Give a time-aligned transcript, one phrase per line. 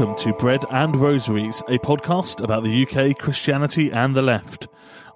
[0.00, 4.22] Hello and welcome to Bread and Rosaries, a podcast about the UK, Christianity, and the
[4.22, 4.66] left.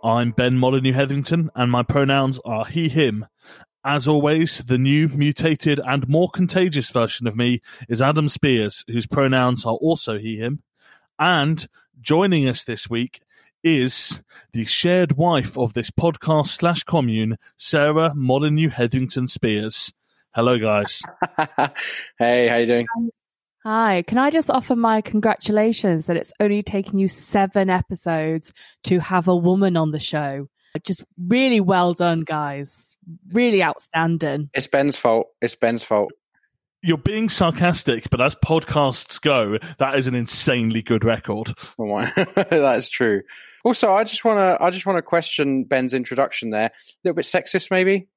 [0.03, 3.25] I'm Ben Molyneux Hetherington, and my pronouns are he, him.
[3.83, 9.07] As always, the new, mutated, and more contagious version of me is Adam Spears, whose
[9.07, 10.63] pronouns are also he, him.
[11.19, 11.67] And
[12.03, 13.23] joining us this week
[13.63, 14.21] is
[14.53, 19.95] the shared wife of this podcast slash commune, Sarah Molyneux Hetherington Spears.
[20.35, 21.01] Hello, guys.
[22.19, 22.87] hey, how you doing?
[23.65, 28.53] Hi, can I just offer my congratulations that it's only taken you seven episodes
[28.85, 30.49] to have a woman on the show?
[30.83, 32.95] Just really well done, guys.
[33.33, 34.51] Really outstanding.
[34.53, 35.29] It's Ben's fault.
[35.41, 36.13] It's Ben's fault.
[36.83, 41.55] You're being sarcastic, but as podcasts go, that is an insanely good record.
[41.79, 42.07] Oh
[42.51, 43.23] that's true.
[43.65, 46.67] Also, I just want to I just want to question Ben's introduction there.
[46.67, 48.09] A little bit sexist, maybe.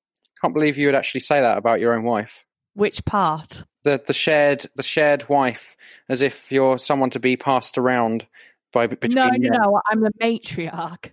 [0.42, 2.44] Can't believe you would actually say that about your own wife.
[2.78, 3.64] Which part?
[3.83, 5.75] The the shared the shared wife,
[6.09, 8.28] as if you're someone to be passed around
[8.72, 9.16] by between.
[9.16, 9.81] No, no, no.
[9.89, 11.09] I'm the matriarch.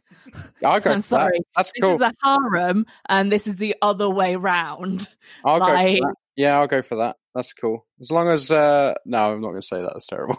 [0.63, 1.03] I'll go I'm for that.
[1.05, 1.41] sorry.
[1.57, 1.95] That's This cool.
[1.95, 5.09] is a harem, and this is the other way round.
[5.43, 6.15] I'll go for that.
[6.37, 7.17] Yeah, I'll go for that.
[7.35, 7.87] That's cool.
[7.99, 9.91] As long as uh no, I'm not going to say that.
[9.95, 10.37] That's terrible.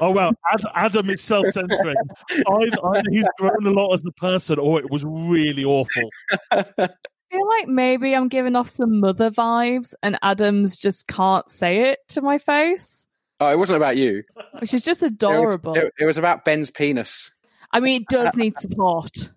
[0.00, 1.94] Oh well, Ad- Adam is self-censoring.
[2.30, 6.10] Either, either he's grown a lot as a person, or it was really awful.
[7.32, 11.90] I feel like maybe I'm giving off some mother vibes, and Adams just can't say
[11.90, 13.06] it to my face,
[13.40, 14.22] oh, it wasn't about you.
[14.60, 15.74] which is just It was- adorable.
[15.74, 17.30] It, it was about Ben's penis.
[17.72, 19.30] I mean, it does need support.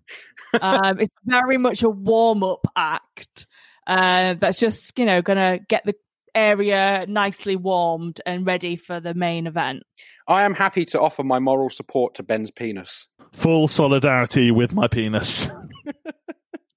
[0.62, 3.48] um, it's very much a warm up act
[3.88, 5.96] uh, that's just, you know, going to get the
[6.36, 9.84] area nicely warmed and ready for the main event.
[10.28, 13.08] I am happy to offer my moral support to Ben's penis.
[13.32, 15.48] Full solidarity with my penis.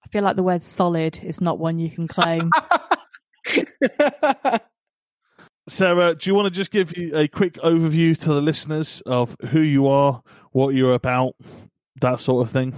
[0.08, 2.50] I feel like the word solid is not one you can claim.
[5.68, 9.36] Sarah, do you want to just give you a quick overview to the listeners of
[9.50, 11.34] who you are, what you're about,
[12.00, 12.74] that sort of thing?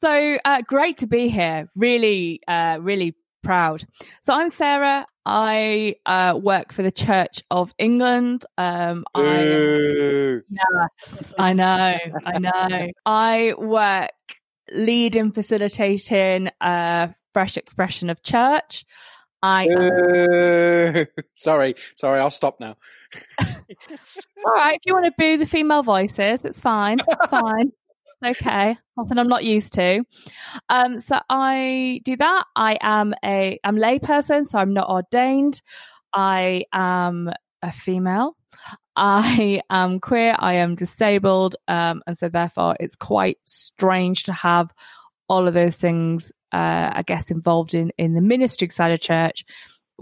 [0.00, 1.68] so uh, great to be here.
[1.76, 3.84] Really, uh, really proud.
[4.22, 5.06] So I'm Sarah.
[5.26, 8.46] I uh, work for the Church of England.
[8.56, 12.88] Um, I am Yes, I know, I know.
[13.04, 14.12] I work
[14.72, 18.84] lead in facilitating a fresh expression of church.
[19.42, 21.06] I Ooh.
[21.34, 22.76] sorry, sorry, I'll stop now.
[23.40, 26.98] it's all right if you want to boo the female voices, it's fine.
[27.06, 27.72] It's fine.
[28.22, 28.76] It's okay.
[28.98, 30.04] Nothing I'm not used to.
[30.68, 32.44] Um, so I do that.
[32.54, 35.62] I am a I'm layperson, so I'm not ordained.
[36.12, 37.30] I am
[37.62, 38.36] a female.
[38.96, 40.36] I am queer.
[40.38, 44.72] I am disabled, um, and so therefore it's quite strange to have
[45.28, 46.32] all of those things.
[46.52, 49.44] Uh, I guess involved in in the ministry side of church.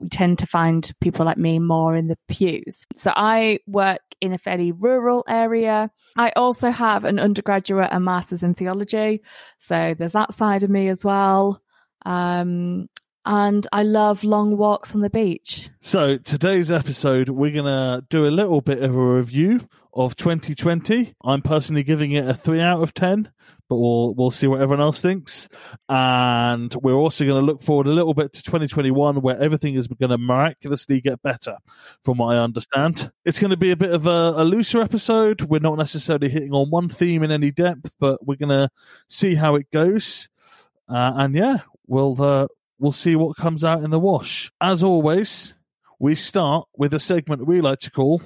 [0.00, 2.86] We tend to find people like me more in the pews.
[2.94, 5.90] So I work in a fairly rural area.
[6.16, 9.22] I also have an undergraduate and master's in theology.
[9.58, 11.60] So there's that side of me as well.
[12.06, 12.88] Um,
[13.28, 15.68] and I love long walks on the beach.
[15.82, 21.14] So, today's episode, we're going to do a little bit of a review of 2020.
[21.22, 23.30] I'm personally giving it a 3 out of 10,
[23.68, 25.46] but we'll we'll see what everyone else thinks.
[25.90, 29.88] And we're also going to look forward a little bit to 2021 where everything is
[29.88, 31.58] going to miraculously get better
[32.02, 33.12] from what I understand.
[33.26, 35.42] It's going to be a bit of a, a looser episode.
[35.42, 38.70] We're not necessarily hitting on one theme in any depth, but we're going to
[39.06, 40.30] see how it goes.
[40.88, 44.50] Uh, and yeah, we'll uh, we'll see what comes out in the wash.
[44.60, 45.54] As always,
[45.98, 48.22] we start with a segment we like to call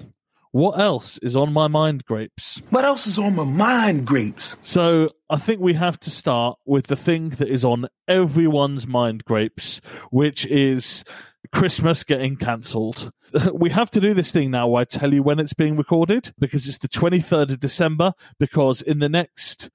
[0.50, 4.56] "What else is on my mind, grapes." What else is on my mind, grapes?
[4.62, 9.25] So I think we have to start with the thing that is on everyone's mind,
[9.25, 11.05] grapes, which is
[11.52, 13.10] Christmas getting cancelled.
[13.55, 16.34] We have to do this thing now where I tell you when it's being recorded
[16.38, 19.70] because it's the 23rd of December, because in the next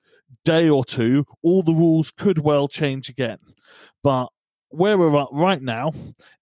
[0.45, 3.39] day or two, all the rules could well change again.
[4.03, 4.27] But
[4.69, 5.93] where we're at right now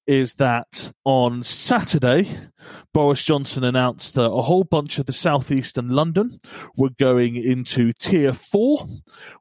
[0.08, 2.38] is that on Saturday,
[2.94, 6.40] Boris Johnson announced that a whole bunch of the southeastern London
[6.78, 8.86] were going into tier four,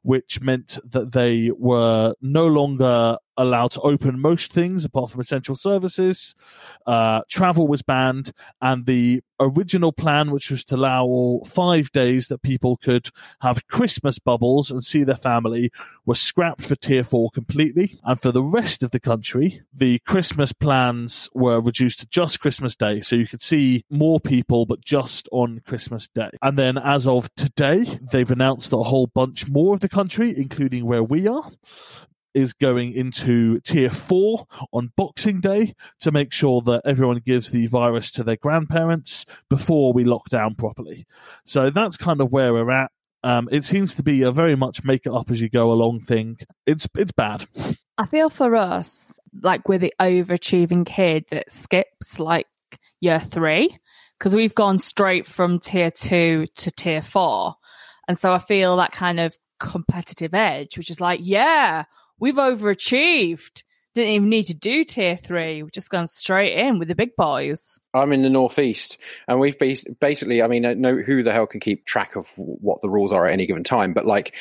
[0.01, 5.55] which meant that they were no longer allowed to open most things apart from essential
[5.55, 6.35] services.
[6.85, 12.41] Uh, travel was banned, and the original plan, which was to allow five days that
[12.41, 13.09] people could
[13.41, 15.71] have Christmas bubbles and see their family,
[16.05, 17.99] was scrapped for tier four completely.
[18.03, 22.75] And for the rest of the country, the Christmas plans were reduced to just Christmas
[22.75, 23.01] Day.
[23.01, 26.29] So you could see more people, but just on Christmas Day.
[26.41, 30.33] And then as of today, they've announced that a whole bunch more of the country,
[30.35, 31.51] including where we are,
[32.35, 37.65] is going into tier four on Boxing Day to make sure that everyone gives the
[37.67, 41.07] virus to their grandparents before we lock down properly.
[41.45, 42.91] So that's kind of where we're at.
[43.23, 46.01] Um, it seems to be a very much make it up as you go along
[46.01, 46.37] thing.
[46.67, 47.47] It's it's bad.
[47.97, 52.45] I feel for us, like we're the overachieving kid that skips like
[52.99, 53.75] year three,
[54.19, 57.55] because we've gone straight from tier two to tier four.
[58.07, 61.85] And so I feel that kind of competitive edge, which is like, yeah,
[62.19, 63.63] we've overachieved.
[63.93, 65.63] Didn't even need to do tier three.
[65.63, 67.79] We've just gone straight in with the big boys.
[67.93, 70.43] I'm in the northeast, and we've bas- basically.
[70.43, 73.25] I mean, I know who the hell can keep track of what the rules are
[73.25, 74.35] at any given time, but like,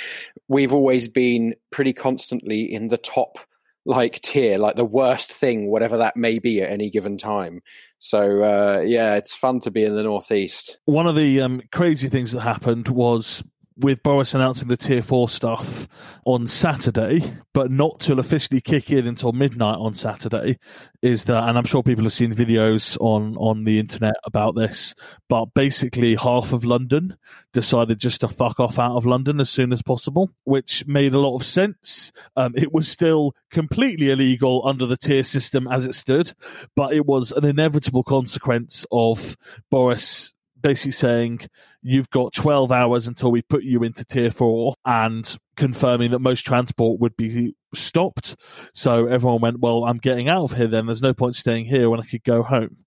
[0.48, 3.38] we've always been pretty constantly in the top
[3.86, 7.60] like tier, like the worst thing, whatever that may be at any given time.
[7.98, 10.78] So uh, yeah, it's fun to be in the northeast.
[10.86, 13.42] One of the um, crazy things that happened was
[13.76, 15.88] with Boris announcing the tier four stuff
[16.24, 20.58] on Saturday, but not to officially kick in until midnight on Saturday,
[21.02, 24.94] is that, and I'm sure people have seen videos on, on the internet about this,
[25.28, 27.16] but basically half of London
[27.52, 31.20] decided just to fuck off out of London as soon as possible, which made a
[31.20, 32.12] lot of sense.
[32.36, 36.32] Um, it was still completely illegal under the tier system as it stood,
[36.76, 39.36] but it was an inevitable consequence of
[39.70, 40.33] Boris
[40.64, 41.40] basically saying
[41.82, 46.40] you've got 12 hours until we put you into tier four and confirming that most
[46.40, 48.34] transport would be stopped.
[48.72, 50.86] So everyone went, well, I'm getting out of here then.
[50.86, 52.78] There's no point staying here when I could go home.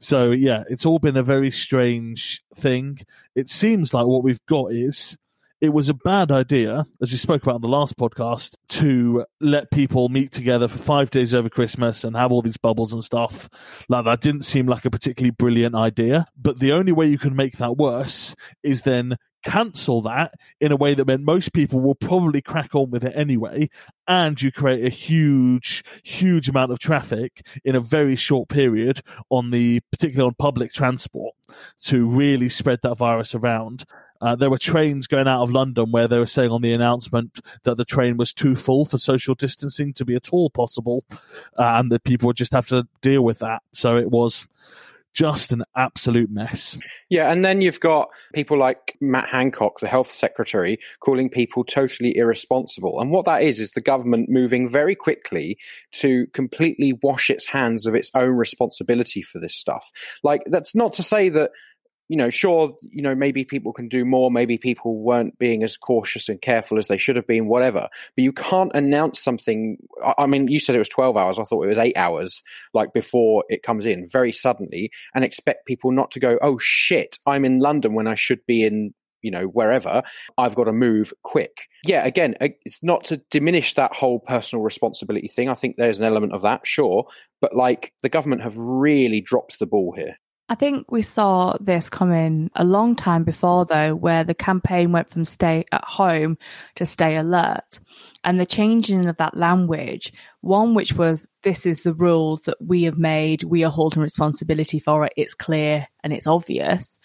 [0.00, 2.98] So yeah, it's all been a very strange thing.
[3.36, 5.16] It seems like what we've got is
[5.62, 9.70] it was a bad idea, as we spoke about in the last podcast, to let
[9.70, 13.48] people meet together for five days over Christmas and have all these bubbles and stuff.
[13.88, 16.26] Like that didn't seem like a particularly brilliant idea.
[16.36, 20.76] But the only way you can make that worse is then cancel that in a
[20.76, 23.68] way that meant most people will probably crack on with it anyway
[24.06, 29.00] and you create a huge huge amount of traffic in a very short period
[29.30, 31.34] on the particularly on public transport
[31.80, 33.84] to really spread that virus around
[34.22, 37.40] uh, there were trains going out of London where they were saying on the announcement
[37.64, 41.04] that the train was too full for social distancing to be at all possible,
[41.58, 43.62] uh, and that people would just have to deal with that.
[43.72, 44.46] So it was
[45.14, 46.78] just an absolute mess.
[47.10, 52.16] Yeah, and then you've got people like Matt Hancock, the health secretary, calling people totally
[52.16, 52.98] irresponsible.
[52.98, 55.58] And what that is, is the government moving very quickly
[55.92, 59.90] to completely wash its hands of its own responsibility for this stuff.
[60.22, 61.50] Like, that's not to say that
[62.08, 64.30] you know, sure, you know, maybe people can do more.
[64.30, 67.88] Maybe people weren't being as cautious and careful as they should have been, whatever.
[68.16, 69.78] But you can't announce something.
[70.18, 71.38] I mean, you said it was 12 hours.
[71.38, 72.42] I thought it was eight hours,
[72.74, 77.18] like before it comes in very suddenly and expect people not to go, oh shit,
[77.26, 80.02] I'm in London when I should be in, you know, wherever.
[80.36, 81.68] I've got to move quick.
[81.86, 85.48] Yeah, again, it's not to diminish that whole personal responsibility thing.
[85.48, 87.06] I think there's an element of that, sure.
[87.40, 90.18] But like the government have really dropped the ball here.
[90.52, 95.08] I think we saw this coming a long time before, though, where the campaign went
[95.08, 96.36] from stay at home
[96.74, 97.80] to stay alert.
[98.22, 102.82] And the changing of that language, one which was, this is the rules that we
[102.82, 107.00] have made, we are holding responsibility for it, it's clear and it's obvious.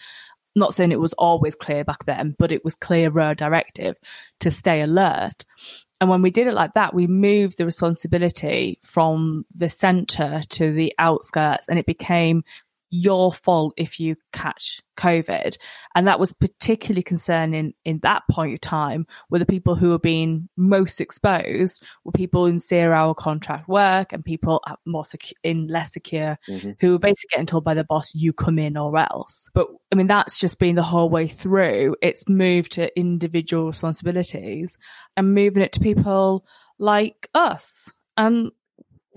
[0.54, 3.96] I'm not saying it was always clear back then, but it was clearer directive
[4.40, 5.46] to stay alert.
[6.02, 10.72] And when we did it like that, we moved the responsibility from the center to
[10.72, 12.44] the outskirts and it became
[12.90, 15.56] your fault if you catch COVID.
[15.94, 19.98] And that was particularly concerning in that point of time where the people who were
[19.98, 25.68] being most exposed were people in zero hour contract work and people more secu- in
[25.68, 26.72] less secure mm-hmm.
[26.80, 29.48] who were basically getting told by the boss, you come in or else.
[29.54, 31.96] But I mean, that's just been the whole way through.
[32.02, 34.76] It's moved to individual responsibilities
[35.16, 36.46] and moving it to people
[36.78, 37.92] like us.
[38.16, 38.50] And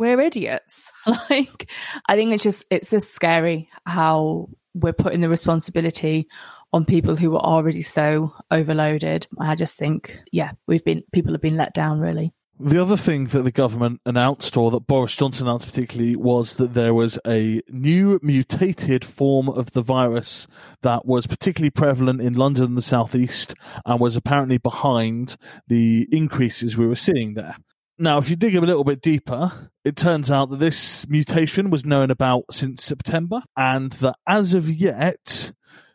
[0.02, 0.92] we're idiots.
[1.30, 1.72] like,
[2.10, 6.28] I think it's just, it's just scary how we're putting the responsibility
[6.74, 9.28] on people who are already so overloaded.
[9.40, 12.34] I just think, yeah, we've been, people have been let down really.
[12.60, 16.74] The other thing that the government announced, or that Boris Johnson announced particularly, was that
[16.74, 20.48] there was a new mutated form of the virus
[20.82, 23.54] that was particularly prevalent in London and the southeast
[23.86, 27.56] and was apparently behind the increases we were seeing there.
[28.02, 31.86] Now, if you dig a little bit deeper, it turns out that this mutation was
[31.86, 35.52] known about since September, and that as of yet,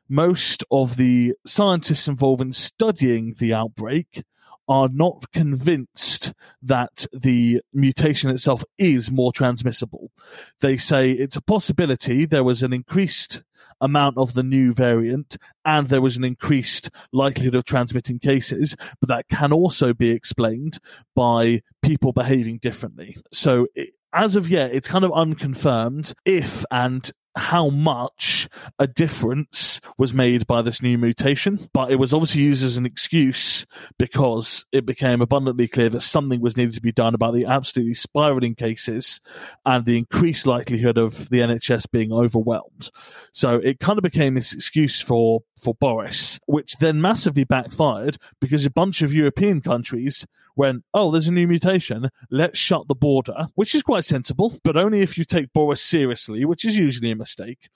[0.08, 4.22] most of the scientists involved in studying the outbreak
[4.68, 6.32] are not convinced
[6.62, 10.12] that the mutation itself is more transmissible.
[10.60, 13.42] They say it's a possibility there was an increased
[13.80, 19.09] amount of the new variant and there was an increased likelihood of transmitting cases, but
[19.09, 20.78] that can also be explained
[21.14, 23.16] by people behaving differently.
[23.33, 29.81] So it, as of yet, it's kind of unconfirmed if and how much a difference
[29.99, 33.66] was made by this new mutation, but it was obviously used as an excuse
[33.99, 37.95] because it became abundantly clear that something was needed to be done about the absolutely
[37.95, 39.21] spiraling cases
[39.64, 42.90] and the increased likelihood of the NHS being overwhelmed.
[43.33, 48.64] So it kind of became this excuse for for Boris, which then massively backfired because
[48.64, 52.08] a bunch of European countries went, oh, there's a new mutation.
[52.30, 56.44] Let's shut the border, which is quite sensible, but only if you take Boris seriously,
[56.44, 57.68] which is usually a mistake.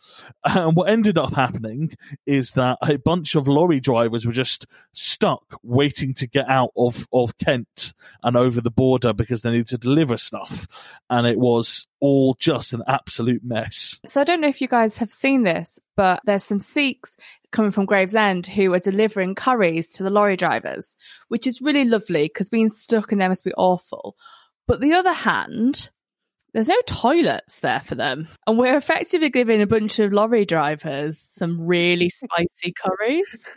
[0.44, 1.94] And what ended up happening
[2.26, 7.06] is that a bunch of lorry drivers were just stuck waiting to get out of,
[7.12, 10.66] of Kent and over the border because they needed to deliver stuff.
[11.08, 14.00] And it was all just an absolute mess.
[14.07, 17.16] So I don't know if you guys have seen this, but there's some Sikhs
[17.52, 20.97] coming from Gravesend who are delivering curries to the lorry drivers,
[21.28, 24.16] which is really lovely because being stuck in there must be awful.
[24.66, 25.90] But the other hand,
[26.52, 28.28] there's no toilets there for them.
[28.47, 33.49] And we're effectively giving a bunch of lorry drivers some really spicy curries.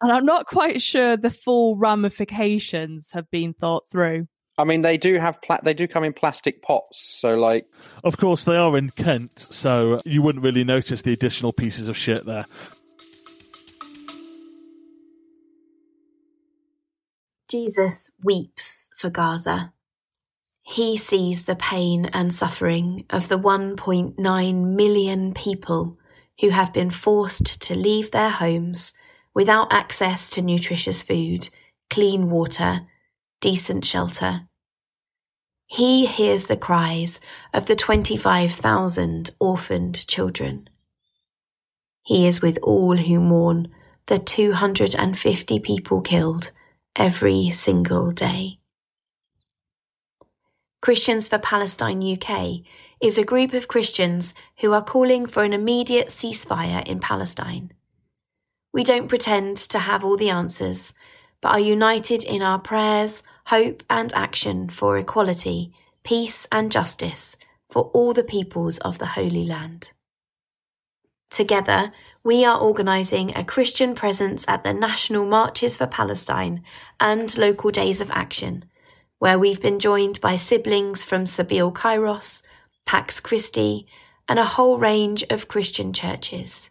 [0.00, 4.28] And I'm not quite sure the full ramifications have been thought through.
[4.58, 7.68] I mean, they do have pla- they do come in plastic pots, so like.
[8.04, 11.96] Of course, they are in Kent, so you wouldn't really notice the additional pieces of
[11.96, 12.46] shit there.
[17.48, 19.72] Jesus weeps for Gaza.
[20.66, 25.96] He sees the pain and suffering of the 1.9 million people
[26.40, 28.94] who have been forced to leave their homes
[29.32, 31.50] without access to nutritious food,
[31.88, 32.80] clean water,
[33.40, 34.48] decent shelter.
[35.66, 37.20] He hears the cries
[37.52, 40.68] of the 25,000 orphaned children.
[42.02, 43.68] He is with all who mourn
[44.06, 46.52] the 250 people killed
[46.94, 48.60] every single day.
[50.80, 52.60] Christians for Palestine UK
[53.00, 57.72] is a group of Christians who are calling for an immediate ceasefire in Palestine.
[58.72, 60.94] We don't pretend to have all the answers,
[61.40, 67.36] but are united in our prayers, hope, and action for equality, peace, and justice
[67.70, 69.92] for all the peoples of the Holy Land.
[71.30, 76.62] Together, we are organising a Christian presence at the National Marches for Palestine
[76.98, 78.64] and local days of action,
[79.18, 82.42] where we've been joined by siblings from Sabeel Kairos,
[82.84, 83.86] Pax Christi,
[84.28, 86.70] and a whole range of Christian churches.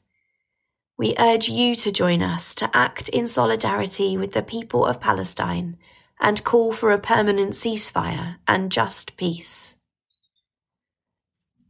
[0.97, 5.77] We urge you to join us to act in solidarity with the people of Palestine
[6.19, 9.77] and call for a permanent ceasefire and just peace.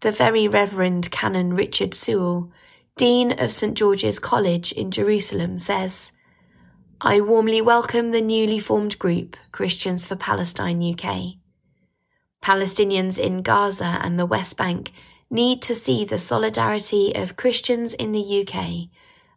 [0.01, 2.51] The Very Reverend Canon Richard Sewell
[2.98, 6.13] Dean of St George's College in Jerusalem, says,
[7.01, 11.34] I warmly welcome the newly formed group, Christians for Palestine UK.
[12.41, 14.94] Palestinians in Gaza and the West Bank
[15.29, 18.88] need to see the solidarity of Christians in the UK,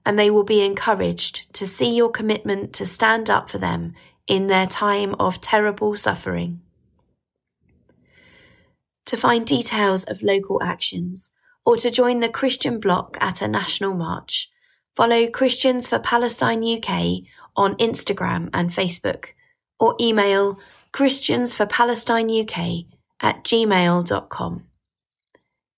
[0.09, 3.93] and they will be encouraged to see your commitment to stand up for them
[4.27, 6.62] in their time of terrible suffering.
[9.05, 11.35] To find details of local actions,
[11.67, 14.50] or to join the Christian bloc at a national march,
[14.97, 17.25] follow Christians for Palestine UK
[17.55, 19.35] on Instagram and Facebook,
[19.79, 20.59] or email
[20.91, 22.87] Christians for Palestine UK
[23.21, 24.65] at gmail.com.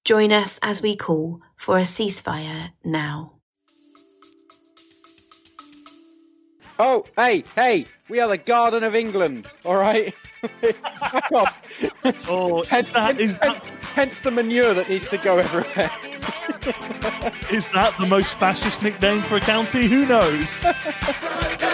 [0.04, 3.39] Join us as we call for a ceasefire now.
[6.82, 10.14] Oh, hey, hey, we are the Garden of England, all right?
[10.62, 11.84] Back off.
[12.26, 15.90] Oh, hence, that, is hence, that, hence the manure that needs to go everywhere.
[17.50, 19.88] is that the most fascist nickname for a county?
[19.88, 20.64] Who knows?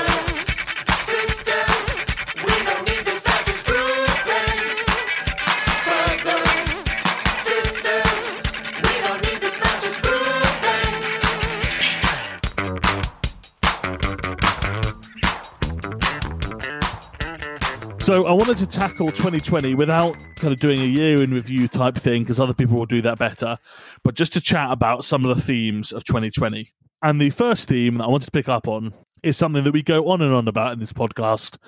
[18.07, 21.97] So I wanted to tackle 2020 without kind of doing a year in review type
[21.97, 23.59] thing because other people will do that better,
[24.05, 26.73] but just to chat about some of the themes of 2020.
[27.03, 28.95] And the first theme that I wanted to pick up on
[29.25, 31.59] is something that we go on and on about in this podcast,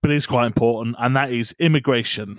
[0.00, 2.38] but it's quite important, and that is immigration.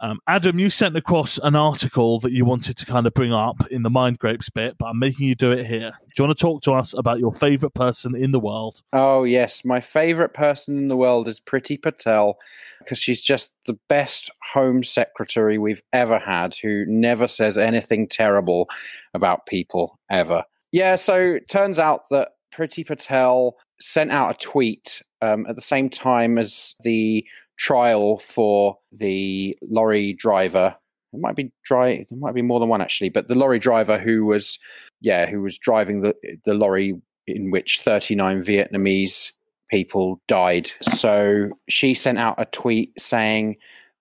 [0.00, 3.66] Um, Adam, you sent across an article that you wanted to kind of bring up
[3.70, 5.90] in the Mind Grapes bit, but I'm making you do it here.
[5.90, 8.82] Do you want to talk to us about your favourite person in the world?
[8.92, 9.64] Oh, yes.
[9.64, 12.38] My favourite person in the world is Priti Patel
[12.84, 18.68] because she's just the best Home Secretary we've ever had who never says anything terrible
[19.14, 20.44] about people ever.
[20.72, 25.88] Yeah, so turns out that Priti Patel sent out a tweet um, at the same
[25.88, 27.26] time as the
[27.58, 30.76] trial for the lorry driver.
[31.12, 31.88] It might be dry.
[31.88, 34.58] It might be more than one actually, but the lorry driver who was,
[35.00, 36.94] yeah, who was driving the the lorry
[37.26, 39.32] in which 39 Vietnamese
[39.72, 40.70] people died.
[40.82, 43.56] So she sent out a tweet saying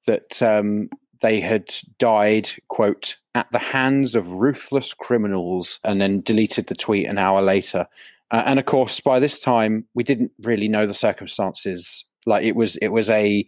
[0.05, 0.89] that um,
[1.21, 7.07] they had died, quote, at the hands of ruthless criminals, and then deleted the tweet
[7.07, 7.87] an hour later.
[8.29, 12.03] Uh, and of course, by this time, we didn't really know the circumstances.
[12.25, 13.45] Like it was, it was a,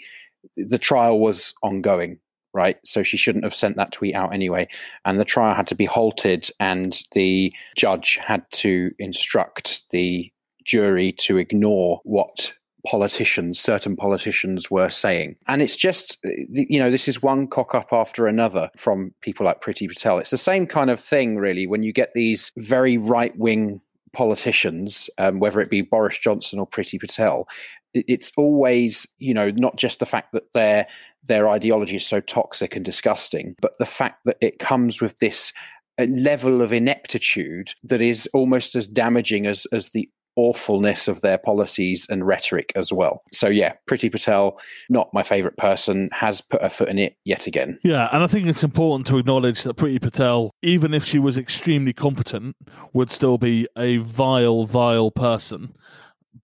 [0.56, 2.20] the trial was ongoing,
[2.54, 2.78] right?
[2.86, 4.68] So she shouldn't have sent that tweet out anyway.
[5.04, 10.32] And the trial had to be halted, and the judge had to instruct the
[10.66, 12.54] jury to ignore what
[12.86, 15.36] politicians, certain politicians were saying.
[15.48, 16.18] And it's just,
[16.50, 20.20] you know, this is one cock up after another from people like Priti Patel.
[20.20, 25.10] It's the same kind of thing, really, when you get these very right wing politicians,
[25.18, 27.48] um, whether it be Boris Johnson or Priti Patel.
[27.94, 30.88] It's always, you know, not just the fact that their
[31.24, 35.54] their ideology is so toxic and disgusting, but the fact that it comes with this
[36.00, 41.38] uh, level of ineptitude that is almost as damaging as as the awfulness of their
[41.38, 43.24] policies and rhetoric as well.
[43.32, 44.60] So yeah, Priti Patel,
[44.90, 47.80] not my favorite person, has put her foot in it yet again.
[47.84, 51.38] Yeah, and I think it's important to acknowledge that Priti Patel, even if she was
[51.38, 52.56] extremely competent,
[52.94, 55.74] would still be a vile, vile person.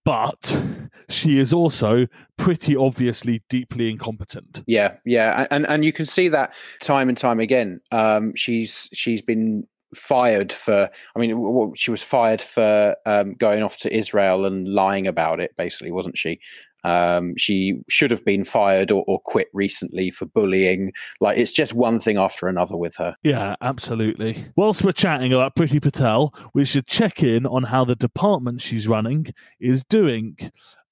[0.04, 0.60] But
[1.08, 2.06] she is also
[2.38, 4.62] pretty obviously deeply incompetent.
[4.66, 7.80] Yeah, yeah, and and you can see that time and time again.
[7.90, 13.76] Um, she's she's been fired for i mean she was fired for um, going off
[13.76, 16.40] to israel and lying about it basically wasn't she?
[16.82, 20.92] Um, she should have been fired or, or, quit recently for bullying.
[21.20, 23.16] Like it's just one thing after another with her.
[23.22, 24.46] Yeah absolutely.
[24.56, 28.88] Whilst we're chatting about Priti patel we should check in on how the department she's
[28.88, 30.36] running is doing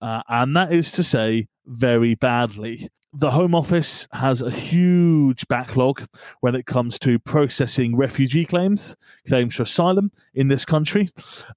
[0.01, 6.07] uh, and that is to say very badly the Home Office has a huge backlog
[6.41, 11.11] when it comes to processing refugee claims, claims for asylum in this country,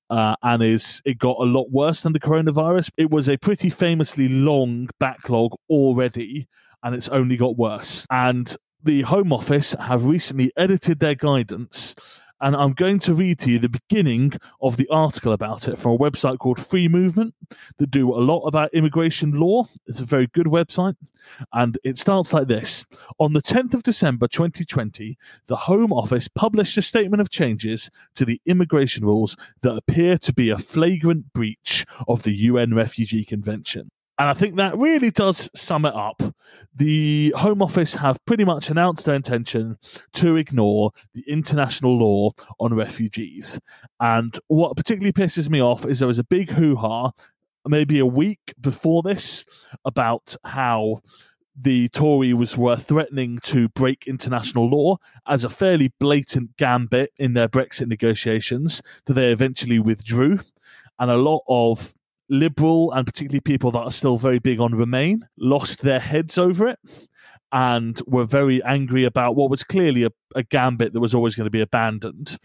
[0.10, 2.92] uh, and is it got a lot worse than the coronavirus.
[2.98, 6.48] It was a pretty famously long backlog already,
[6.84, 8.08] and it's only got worse.
[8.10, 11.96] And the Home Office have recently edited their guidance
[12.42, 15.92] and I'm going to read to you the beginning of the article about it from
[15.92, 17.36] a website called Free Movement
[17.78, 19.68] that do a lot about immigration law.
[19.86, 20.96] It's a very good website.
[21.54, 22.86] And it starts like this
[23.20, 28.26] On the 10th of December 2020, the Home Office published a statement of changes to
[28.26, 33.92] the immigration rules that appear to be a flagrant breach of the UN Refugee Convention.
[34.22, 36.22] And I think that really does sum it up.
[36.76, 39.80] The Home Office have pretty much announced their intention
[40.14, 42.30] to ignore the international law
[42.60, 43.60] on refugees.
[44.00, 47.14] And what particularly pisses me off is there was a big hoo ha
[47.66, 49.44] maybe a week before this
[49.86, 51.00] about how
[51.56, 57.50] the Tories were threatening to break international law as a fairly blatant gambit in their
[57.50, 60.42] Brexit negotiations that they eventually withdrew.
[61.00, 61.96] And a lot of
[62.32, 66.68] liberal and particularly people that are still very big on Remain lost their heads over
[66.68, 66.80] it
[67.52, 71.46] and were very angry about what was clearly a, a gambit that was always going
[71.46, 72.38] to be abandoned.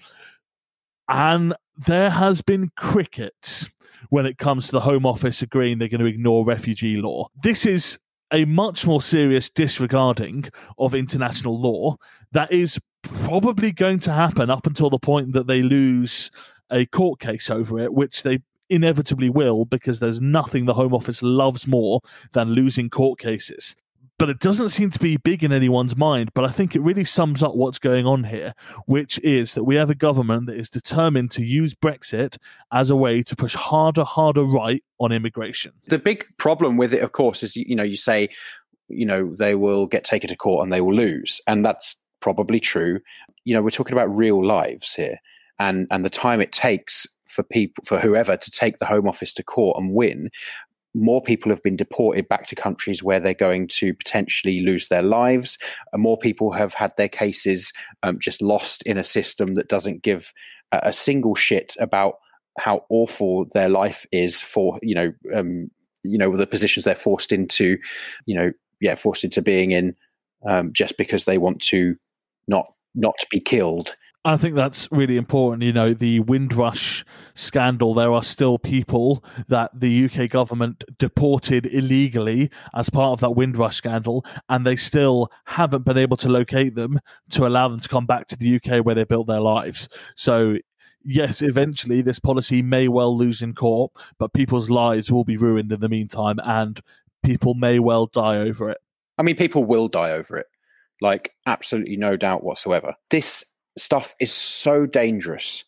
[1.08, 1.54] And
[1.86, 3.70] there has been cricket
[4.10, 7.28] when it comes to the Home Office agreeing they're going to ignore refugee law.
[7.42, 7.98] This is
[8.32, 11.96] a much more serious disregarding of international law
[12.32, 16.32] that is probably going to happen up until the point that they lose
[16.70, 21.22] a court case over it, which they inevitably will because there's nothing the Home Office
[21.22, 22.00] loves more
[22.32, 23.76] than losing court cases.
[24.18, 26.30] But it doesn't seem to be big in anyone's mind.
[26.34, 28.54] But I think it really sums up what's going on here,
[28.86, 32.38] which is that we have a government that is determined to use Brexit
[32.72, 35.72] as a way to push harder, harder right on immigration.
[35.88, 38.30] The big problem with it, of course, is you know, you say,
[38.88, 41.40] you know, they will get taken to court and they will lose.
[41.46, 43.00] And that's probably true.
[43.44, 45.18] You know, we're talking about real lives here
[45.58, 49.34] and and the time it takes for people for whoever to take the home office
[49.34, 50.30] to court and win
[50.96, 55.02] more people have been deported back to countries where they're going to potentially lose their
[55.02, 55.58] lives.
[55.92, 60.02] And more people have had their cases um, just lost in a system that doesn't
[60.02, 60.32] give
[60.72, 62.14] a, a, single shit about
[62.58, 65.70] how awful their life is for you know um,
[66.02, 67.76] you know the positions they're forced into,
[68.24, 69.94] you know yeah forced into being in
[70.48, 71.96] um, just because they want to
[72.48, 73.94] not not be killed.
[74.26, 75.62] I think that's really important.
[75.62, 77.04] You know, the Windrush
[77.36, 83.36] scandal, there are still people that the UK government deported illegally as part of that
[83.36, 86.98] Windrush scandal, and they still haven't been able to locate them
[87.30, 89.88] to allow them to come back to the UK where they built their lives.
[90.16, 90.56] So,
[91.04, 95.70] yes, eventually this policy may well lose in court, but people's lives will be ruined
[95.70, 96.80] in the meantime, and
[97.22, 98.78] people may well die over it.
[99.18, 100.46] I mean, people will die over it.
[101.00, 102.96] Like, absolutely no doubt whatsoever.
[103.10, 103.44] This
[103.76, 105.64] stuff is so dangerous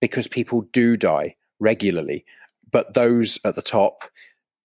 [0.00, 2.24] because people do die regularly,
[2.70, 4.02] but those at the top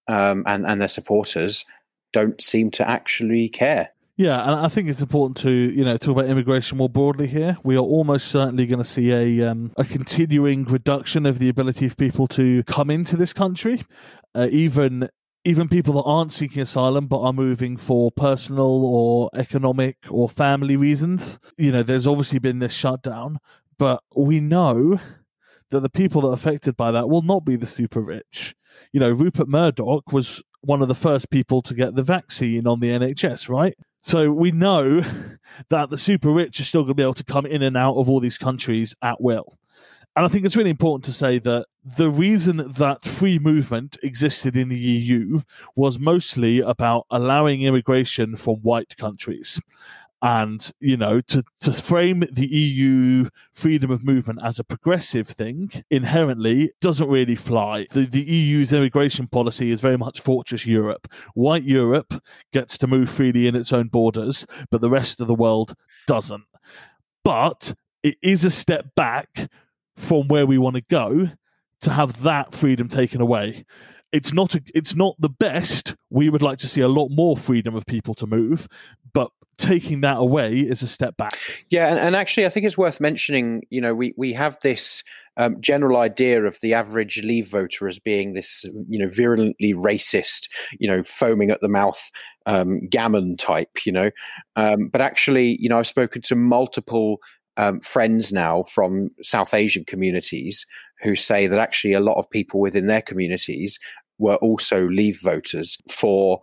[0.08, 1.66] um, and, and their supporters
[2.12, 3.90] don't seem to actually care.
[4.16, 7.58] Yeah, and I think it's important to you know talk about immigration more broadly here.
[7.64, 11.88] We are almost certainly going to see a um, a continuing reduction of the ability
[11.88, 13.84] of people to come into this country,
[14.36, 15.10] uh, even
[15.46, 20.76] even people that aren't seeking asylum but are moving for personal or economic or family
[20.76, 21.40] reasons.
[21.58, 23.40] You know, there's obviously been this shutdown,
[23.78, 25.00] but we know
[25.70, 28.56] that the people that are affected by that will not be the super rich.
[28.92, 32.80] You know, Rupert Murdoch was one of the first people to get the vaccine on
[32.80, 33.76] the NHS, right?
[34.02, 35.04] So we know
[35.70, 37.96] that the super rich are still going to be able to come in and out
[37.96, 39.58] of all these countries at will.
[40.16, 44.56] And I think it's really important to say that the reason that free movement existed
[44.56, 45.42] in the EU
[45.76, 49.60] was mostly about allowing immigration from white countries.
[50.22, 55.84] And, you know, to, to frame the EU freedom of movement as a progressive thing
[55.90, 57.88] inherently doesn't really fly.
[57.92, 61.12] The, the EU's immigration policy is very much Fortress Europe.
[61.34, 62.24] White Europe
[62.54, 65.74] gets to move freely in its own borders, but the rest of the world
[66.08, 66.46] doesn't.
[67.26, 69.50] But it is a step back
[69.96, 71.30] from where we want to go
[71.82, 73.66] to have that freedom taken away.
[74.12, 75.96] It's not a, it's not the best.
[76.10, 78.68] We would like to see a lot more freedom of people to move,
[79.14, 81.34] but taking that away is a step back.
[81.70, 83.64] Yeah, and, and actually, I think it's worth mentioning.
[83.70, 85.04] You know, we we have this
[85.38, 90.50] um, general idea of the average Leave voter as being this, you know, virulently racist,
[90.80, 92.12] you know, foaming at the mouth,
[92.46, 93.86] um, gammon type.
[93.86, 94.12] You know,
[94.56, 97.18] um, but actually, you know, I've spoken to multiple
[97.58, 100.66] um, friends now from South Asian communities
[101.02, 103.80] who say that actually a lot of people within their communities
[104.18, 106.40] were also Leave voters for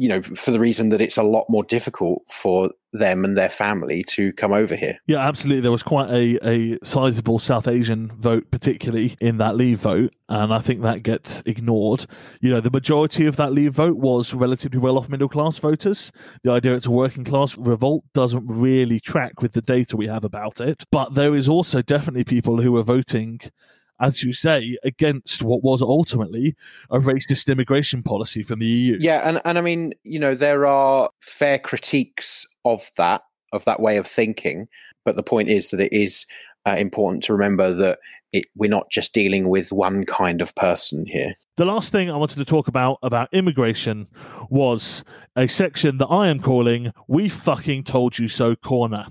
[0.00, 3.50] you know, for the reason that it's a lot more difficult for them and their
[3.50, 4.96] family to come over here.
[5.06, 5.60] Yeah, absolutely.
[5.60, 10.54] There was quite a, a sizable South Asian vote, particularly in that Leave vote, and
[10.54, 12.06] I think that gets ignored.
[12.40, 16.10] You know, the majority of that Leave vote was relatively well off middle class voters.
[16.44, 20.24] The idea it's a working class revolt doesn't really track with the data we have
[20.24, 20.84] about it.
[20.90, 23.40] But there is also definitely people who are voting
[24.00, 26.56] as you say, against what was ultimately
[26.90, 28.98] a racist immigration policy from the EU.
[29.00, 33.80] Yeah, and, and I mean, you know, there are fair critiques of that, of that
[33.80, 34.68] way of thinking.
[35.04, 36.26] But the point is that it is
[36.66, 37.98] uh, important to remember that
[38.32, 41.34] it, we're not just dealing with one kind of person here.
[41.56, 44.06] The last thing I wanted to talk about about immigration
[44.48, 45.04] was
[45.36, 49.06] a section that I am calling "We fucking told you so" corner.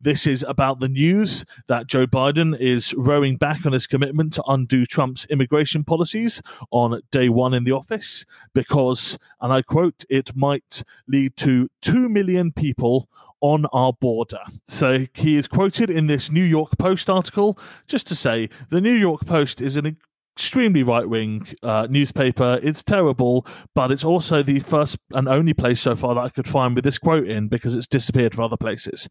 [0.00, 4.42] This is about the news that Joe Biden is rowing back on his commitment to
[4.46, 10.34] undo Trump's immigration policies on day one in the office because, and I quote, it
[10.34, 14.40] might lead to 2 million people on our border.
[14.68, 18.94] So he is quoted in this New York Post article just to say the New
[18.94, 19.96] York Post is an
[20.40, 22.58] extremely right wing uh, newspaper.
[22.62, 26.48] It's terrible, but it's also the first and only place so far that I could
[26.48, 29.06] find with this quote in because it's disappeared from other places.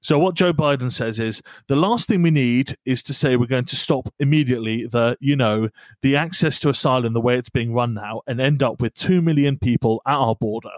[0.00, 3.46] So, what Joe Biden says is the last thing we need is to say we're
[3.46, 5.68] going to stop immediately the, you know,
[6.02, 9.22] the access to asylum the way it's being run now and end up with 2
[9.22, 10.70] million people at our border.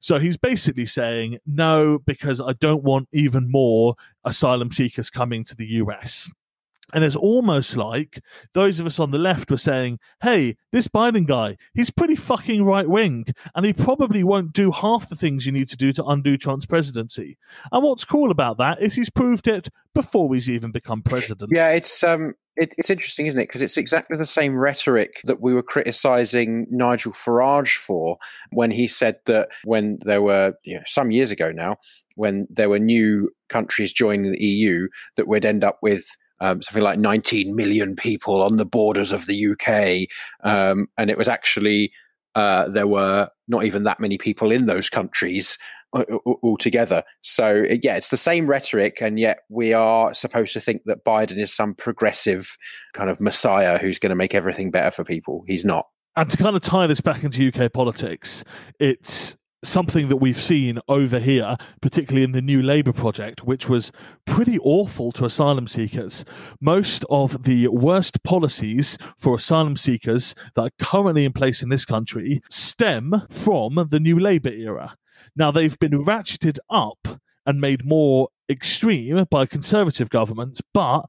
[0.00, 5.56] So he's basically saying, no, because I don't want even more asylum seekers coming to
[5.56, 6.30] the US.
[6.94, 8.22] And it's almost like
[8.54, 12.64] those of us on the left were saying, hey, this Biden guy, he's pretty fucking
[12.64, 16.04] right wing, and he probably won't do half the things you need to do to
[16.04, 17.36] undo Trump's presidency.
[17.72, 21.50] And what's cool about that is he's proved it before he's even become president.
[21.52, 23.48] Yeah, it's um it, it's interesting, isn't it?
[23.48, 28.18] Because it's exactly the same rhetoric that we were criticizing Nigel Farage for
[28.50, 31.76] when he said that when there were, you know, some years ago now,
[32.16, 36.04] when there were new countries joining the EU, that we'd end up with
[36.40, 40.08] um, something like 19 million people on the borders of the UK.
[40.42, 41.92] Um, and it was actually,
[42.34, 45.58] uh, there were not even that many people in those countries
[46.42, 47.02] altogether.
[47.22, 49.00] So, yeah, it's the same rhetoric.
[49.00, 52.56] And yet we are supposed to think that Biden is some progressive
[52.94, 55.44] kind of messiah who's going to make everything better for people.
[55.46, 55.86] He's not.
[56.16, 58.42] And to kind of tie this back into UK politics,
[58.80, 63.90] it's something that we've seen over here, particularly in the New Labour project, which was
[64.26, 66.24] pretty awful to asylum seekers.
[66.60, 71.84] Most of the worst policies for asylum seekers that are currently in place in this
[71.84, 74.96] country stem from the New Labour era.
[75.36, 81.02] Now, they've been ratcheted up and made more extreme by conservative governments, but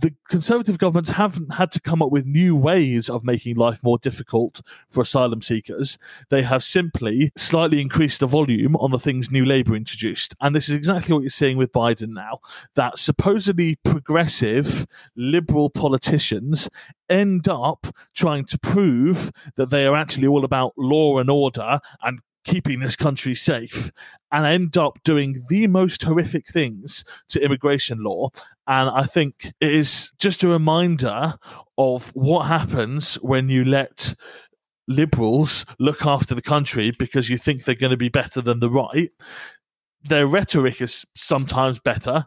[0.00, 3.98] the conservative governments haven't had to come up with new ways of making life more
[3.98, 5.98] difficult for asylum seekers.
[6.30, 10.34] They have simply slightly increased the volume on the things New Labour introduced.
[10.40, 12.40] And this is exactly what you're seeing with Biden now
[12.74, 16.68] that supposedly progressive liberal politicians
[17.08, 22.20] end up trying to prove that they are actually all about law and order and
[22.44, 23.90] keeping this country safe
[24.32, 28.30] and end up doing the most horrific things to immigration law.
[28.66, 31.34] And I think it is just a reminder
[31.76, 34.14] of what happens when you let
[34.86, 38.70] liberals look after the country because you think they're going to be better than the
[38.70, 39.10] right.
[40.04, 42.26] Their rhetoric is sometimes better.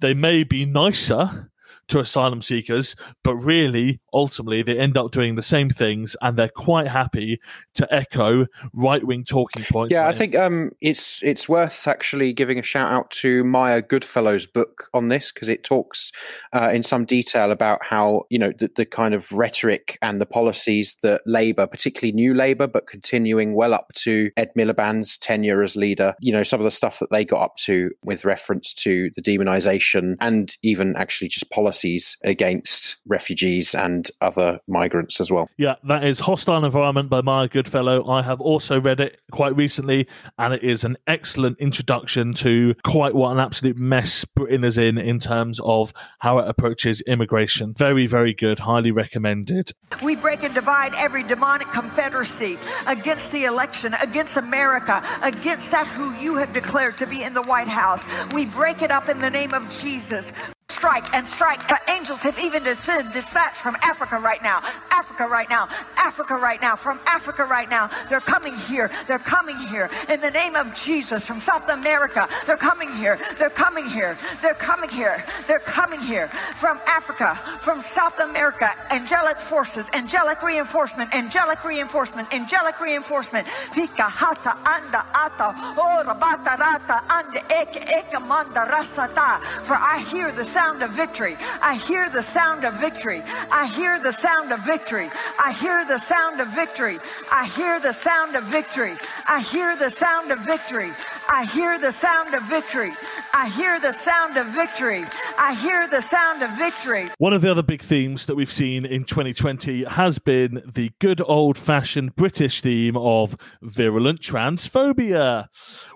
[0.00, 1.50] They may be nicer,
[1.88, 6.48] to asylum seekers, but really, ultimately, they end up doing the same things and they're
[6.48, 7.40] quite happy
[7.74, 9.92] to echo right wing talking points.
[9.92, 14.46] Yeah, I think um, it's it's worth actually giving a shout out to Maya Goodfellow's
[14.46, 16.12] book on this because it talks
[16.52, 20.26] uh, in some detail about how, you know, the, the kind of rhetoric and the
[20.26, 25.76] policies that Labour, particularly New Labour, but continuing well up to Ed Miliband's tenure as
[25.76, 29.10] leader, you know, some of the stuff that they got up to with reference to
[29.16, 35.48] the demonisation and even actually just policy policies against refugees and other migrants as well.
[35.56, 38.08] Yeah, that is Hostile Environment by Maya Goodfellow.
[38.08, 43.14] I have also read it quite recently, and it is an excellent introduction to quite
[43.14, 47.74] what an absolute mess Britain is in in terms of how it approaches immigration.
[47.74, 48.58] Very, very good.
[48.58, 49.72] Highly recommended.
[50.02, 56.12] We break and divide every demonic confederacy against the election, against America, against that who
[56.14, 58.04] you have declared to be in the White House.
[58.32, 60.32] We break it up in the name of Jesus
[60.78, 61.66] strike and strike.
[61.68, 64.62] But angels have even dispatched from Africa right now.
[64.90, 65.68] Africa right now.
[65.96, 66.76] Africa right now.
[66.76, 67.90] From Africa right now.
[68.08, 68.88] They're coming here.
[69.08, 69.90] They're coming here.
[70.08, 72.28] In the name of Jesus from South America.
[72.46, 73.18] They're coming here.
[73.38, 74.16] They're coming here.
[74.40, 75.24] They're coming here.
[75.48, 76.28] They're coming here.
[76.60, 77.34] From Africa.
[77.62, 78.70] From South America.
[78.90, 79.86] Angelic forces.
[79.92, 81.12] Angelic reinforcement.
[81.12, 82.32] Angelic reinforcement.
[82.32, 83.48] Angelic reinforcement.
[83.74, 85.48] Pika hata anda ata.
[85.76, 89.42] Ora bata rata anda eke eke manda rasata.
[89.64, 91.34] For I hear the sound sound of victory.
[91.62, 93.22] I hear the sound of victory.
[93.50, 95.10] I hear the sound of victory.
[95.38, 96.98] I hear the sound of victory.
[97.32, 98.98] I hear the sound of victory.
[99.26, 100.92] I hear the sound of victory.
[101.30, 102.94] I hear the sound of victory.
[103.34, 105.04] I hear the sound of victory.
[105.36, 107.10] I hear the sound of victory.
[107.18, 111.20] One of the other big themes that we've seen in 2020 has been the good
[111.20, 115.48] old fashioned British theme of virulent transphobia.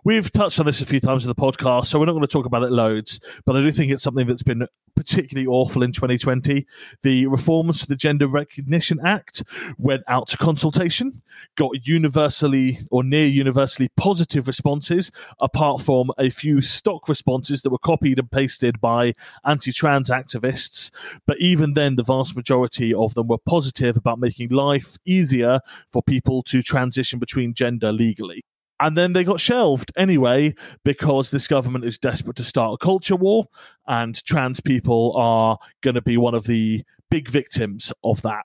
[0.05, 2.29] We've touched on this a few times in the podcast, so we're not going to
[2.29, 5.93] talk about it loads, but I do think it's something that's been particularly awful in
[5.93, 6.67] 2020.
[7.03, 9.43] The reforms to the Gender Recognition Act
[9.79, 11.13] went out to consultation,
[11.57, 17.79] got universally or near universally positive responses, apart from a few stock responses that were
[17.79, 19.13] copied and pasted by
[19.45, 20.91] anti trans activists.
[21.27, 25.61] But even then, the vast majority of them were positive about making life easier
[25.93, 28.45] for people to transition between gender legally
[28.83, 30.55] and then they got shelved anyway
[30.85, 33.47] because this government is desperate to start a culture war
[33.87, 38.45] and trans people are going to be one of the big victims of that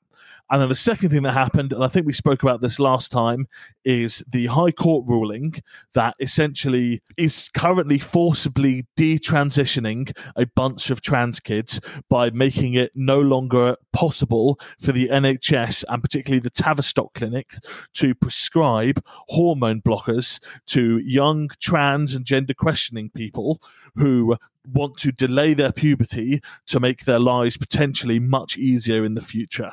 [0.49, 3.12] and then the second thing that happened, and I think we spoke about this last
[3.12, 3.47] time,
[3.83, 5.62] is the High Court ruling
[5.93, 13.19] that essentially is currently forcibly detransitioning a bunch of trans kids by making it no
[13.19, 17.51] longer possible for the NHS and particularly the Tavistock Clinic
[17.95, 23.62] to prescribe hormone blockers to young trans and gender questioning people
[23.95, 24.38] who
[24.73, 29.71] want to delay their puberty to make their lives potentially much easier in the future.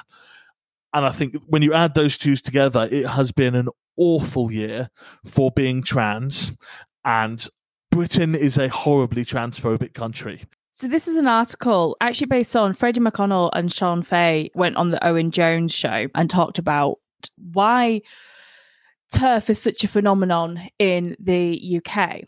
[0.94, 4.88] And I think when you add those two together, it has been an awful year
[5.26, 6.56] for being trans.
[7.04, 7.46] And
[7.90, 10.44] Britain is a horribly transphobic country.
[10.72, 14.90] So this is an article actually based on Freddy McConnell and Shon Faye went on
[14.90, 16.98] the Owen Jones show and talked about
[17.52, 18.00] why
[19.12, 22.22] TERF is such a phenomenon in the UK.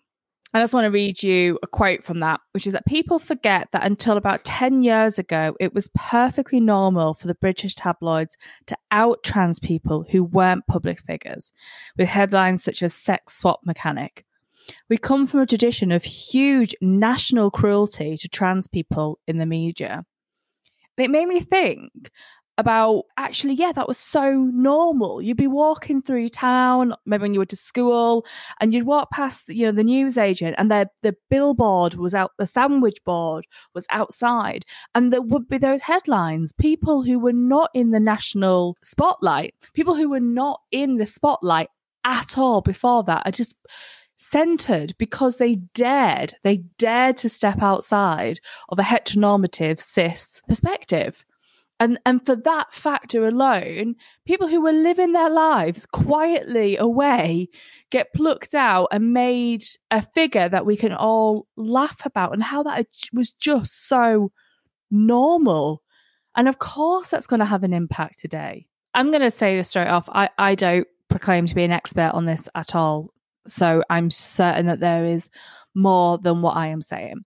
[0.56, 3.68] I just want to read you a quote from that, which is that people forget
[3.72, 8.78] that until about 10 years ago, it was perfectly normal for the British tabloids to
[8.90, 11.52] out trans people who weren't public figures,
[11.98, 14.24] with headlines such as sex swap mechanic.
[14.88, 20.06] We come from a tradition of huge national cruelty to trans people in the media.
[20.96, 22.10] And it made me think
[22.58, 25.20] about actually, yeah, that was so normal.
[25.20, 28.24] You'd be walking through town, maybe when you were to school,
[28.60, 32.32] and you'd walk past, you know, the news agent, and the the billboard was out,
[32.38, 34.64] the sandwich board was outside,
[34.94, 36.52] and there would be those headlines.
[36.52, 41.68] People who were not in the national spotlight, people who were not in the spotlight
[42.04, 43.54] at all before that, are just
[44.18, 48.40] centered because they dared, they dared to step outside
[48.70, 51.24] of a heteronormative cis perspective.
[51.78, 57.48] And, and for that factor alone, people who were living their lives quietly away
[57.90, 62.62] get plucked out and made a figure that we can all laugh about, and how
[62.62, 64.32] that was just so
[64.90, 65.82] normal.
[66.34, 68.66] And of course, that's going to have an impact today.
[68.94, 70.08] I'm going to say this straight off.
[70.10, 73.10] I, I don't proclaim to be an expert on this at all.
[73.46, 75.28] So I'm certain that there is
[75.74, 77.24] more than what I am saying.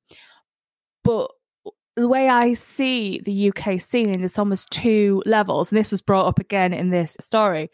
[1.04, 1.30] But
[2.02, 6.26] the way I see the UK scene, there's almost two levels, and this was brought
[6.26, 7.70] up again in this story.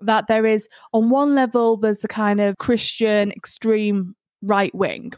[0.00, 5.12] That there is, on one level, there's the kind of Christian extreme right wing,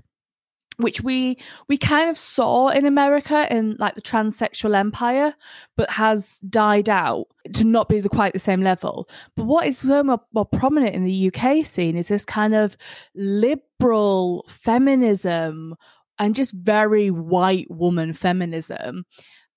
[0.76, 1.36] which we
[1.68, 5.34] we kind of saw in America in like the transsexual empire,
[5.76, 9.08] but has died out to not be the, quite the same level.
[9.36, 12.76] But what is more, more prominent in the UK scene is this kind of
[13.16, 15.74] liberal feminism
[16.18, 19.04] and just very white woman feminism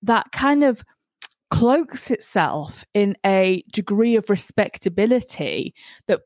[0.01, 0.83] that kind of
[1.49, 5.73] cloaks itself in a degree of respectability
[6.07, 6.21] that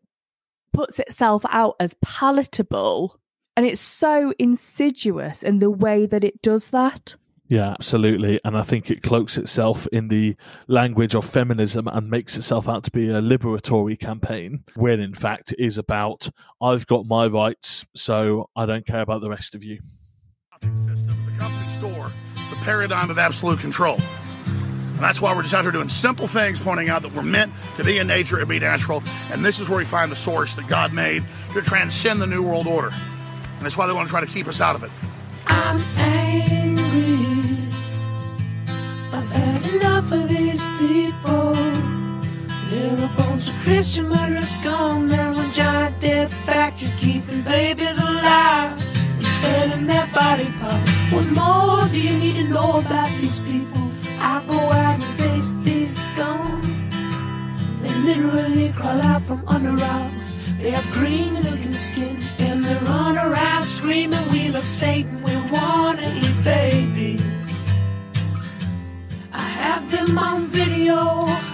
[0.71, 3.19] puts itself out as palatable
[3.57, 7.15] and it's so insidious in the way that it does that.
[7.47, 8.39] Yeah, absolutely.
[8.43, 10.35] And I think it cloaks itself in the
[10.67, 15.51] language of feminism and makes itself out to be a liberatory campaign, when in fact
[15.51, 16.27] it is about,
[16.59, 19.79] I've got my rights, so I don't care about the rest of you.
[20.61, 22.11] System, the company store,
[22.49, 23.97] the paradigm of absolute control.
[24.45, 27.51] And that's why we're just out here doing simple things, pointing out that we're meant
[27.75, 29.03] to be in nature and be natural.
[29.31, 32.41] And this is where we find the source that God made to transcend the New
[32.41, 32.91] World Order.
[32.91, 34.91] And that's why they want to try to keep us out of it.
[35.47, 37.57] I'm angry.
[39.11, 41.53] I've had enough of these people.
[42.69, 45.09] They're a bunch of Christian murderers, scum.
[45.09, 48.94] They're giant death factories keeping babies alive
[49.45, 50.91] selling their body parts.
[51.13, 53.83] What more do you need to know about these people?
[54.31, 56.61] I go out and face these scum.
[57.81, 60.25] They literally crawl out from under rocks.
[60.59, 66.07] They have green looking skin and they run around screaming, We love Satan, we wanna
[66.23, 67.49] eat babies.
[69.31, 71.44] I have them on video.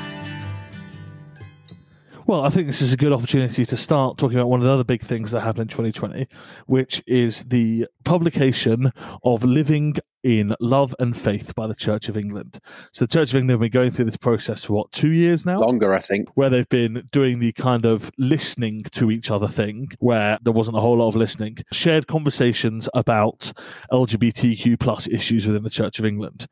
[2.32, 4.72] Well, I think this is a good opportunity to start talking about one of the
[4.72, 6.30] other big things that happened in 2020,
[6.66, 8.94] which is the publication
[9.26, 12.60] of Living in Love and Faith by the Church of England.
[12.94, 15.46] So, the Church of England have been going through this process for what, two years
[15.46, 15.60] now?
[15.60, 16.30] Longer, I think.
[16.36, 20.78] Where they've been doing the kind of listening to each other thing, where there wasn't
[20.78, 23.52] a whole lot of listening, shared conversations about
[23.92, 26.48] LGBTQ plus issues within the Church of England.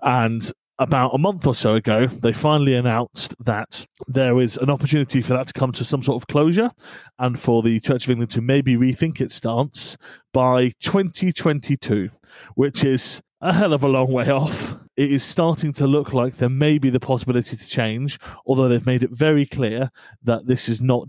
[0.00, 5.22] And about a month or so ago, they finally announced that there is an opportunity
[5.22, 6.70] for that to come to some sort of closure
[7.18, 9.96] and for the Church of England to maybe rethink its stance
[10.32, 12.10] by 2022,
[12.54, 14.76] which is a hell of a long way off.
[14.96, 18.86] It is starting to look like there may be the possibility to change, although they've
[18.86, 19.90] made it very clear
[20.22, 21.08] that this is not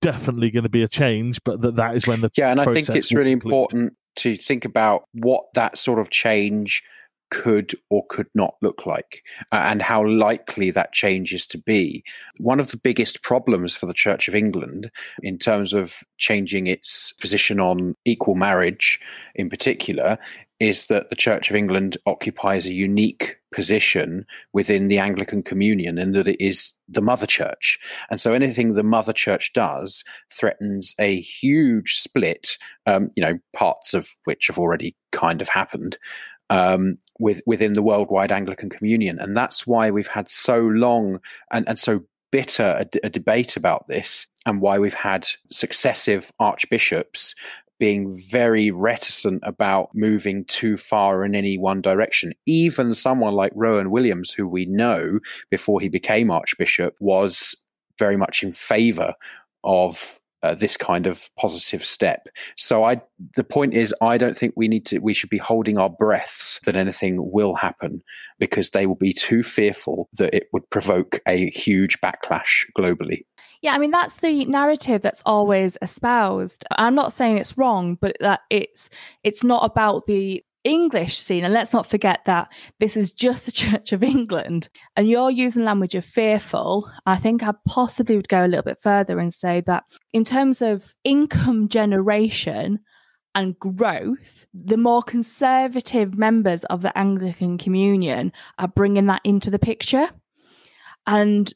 [0.00, 2.72] definitely going to be a change, but that that is when the yeah, and I
[2.72, 3.52] think it's really complete.
[3.52, 6.82] important to think about what that sort of change
[7.30, 12.02] could or could not look like uh, and how likely that change is to be.
[12.38, 14.90] One of the biggest problems for the Church of England
[15.22, 19.00] in terms of changing its position on equal marriage
[19.34, 20.18] in particular
[20.60, 26.12] is that the Church of England occupies a unique position within the Anglican Communion in
[26.12, 27.78] that it is the mother church.
[28.10, 33.94] And so anything the mother church does threatens a huge split, um, you know, parts
[33.94, 35.96] of which have already kind of happened
[36.50, 41.20] um, with within the worldwide Anglican Communion, and that's why we've had so long
[41.52, 46.32] and, and so bitter a, d- a debate about this, and why we've had successive
[46.38, 47.34] archbishops
[47.78, 52.32] being very reticent about moving too far in any one direction.
[52.44, 55.20] Even someone like Rowan Williams, who we know
[55.50, 57.56] before he became archbishop, was
[57.98, 59.14] very much in favour
[59.64, 62.28] of uh, this kind of positive step.
[62.56, 63.00] So I,
[63.34, 64.98] the point is, I don't think we need to.
[64.98, 68.02] We should be holding our breaths that anything will happen
[68.38, 73.24] because they will be too fearful that it would provoke a huge backlash globally.
[73.60, 76.64] Yeah, I mean that's the narrative that's always espoused.
[76.76, 78.88] I'm not saying it's wrong, but that it's
[79.24, 81.44] it's not about the English scene.
[81.44, 82.48] And let's not forget that
[82.78, 84.68] this is just the Church of England.
[84.96, 86.90] And you're using language of fearful.
[87.06, 90.62] I think I possibly would go a little bit further and say that in terms
[90.62, 92.80] of income generation
[93.34, 99.58] and growth, the more conservative members of the Anglican Communion are bringing that into the
[99.58, 100.08] picture.
[101.06, 101.52] And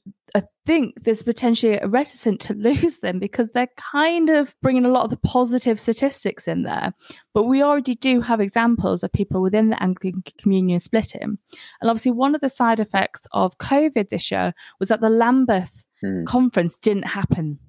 [0.64, 5.04] think there's potentially a reticent to lose them because they're kind of bringing a lot
[5.04, 6.92] of the positive statistics in there.
[7.34, 11.38] But we already do have examples of people within the Anglican communion splitting.
[11.80, 15.84] And obviously, one of the side effects of COVID this year was that the Lambeth
[16.04, 16.24] Hmm.
[16.24, 17.60] conference didn't happen.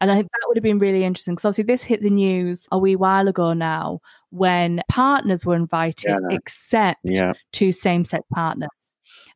[0.00, 2.66] And I think that would have been really interesting because obviously this hit the news
[2.72, 4.00] a wee while ago now
[4.30, 6.36] when partners were invited Yeah.
[6.36, 7.34] except Yeah.
[7.52, 8.70] to same sex partners.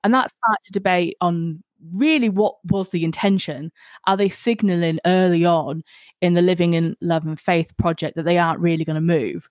[0.02, 1.62] And that sparked a debate on
[1.92, 3.72] really what was the intention.
[4.06, 5.82] Are they signaling early on
[6.20, 9.48] in the Living in Love and Faith project that they aren't really going to move?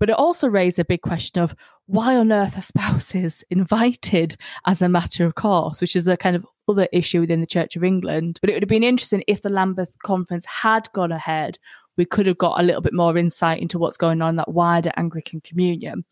[0.00, 1.54] But it also raised a big question of
[1.86, 6.36] why on earth are spouses invited as a matter of course, which is a kind
[6.36, 8.38] of other issue within the Church of England.
[8.40, 11.58] But it would have been interesting if the Lambeth conference had gone ahead.
[11.96, 14.52] We could have got a little bit more insight into what's going on in that
[14.52, 16.04] wider Anglican communion.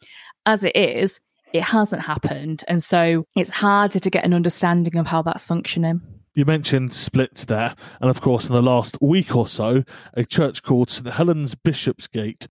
[0.46, 1.20] As it is,
[1.52, 2.64] it hasn't happened.
[2.68, 6.00] And so it's harder to get an understanding of how that's functioning.
[6.34, 9.84] You mentioned splits there, and of course, in the last week or so,
[10.14, 12.48] a church called St Helens Bishopsgate,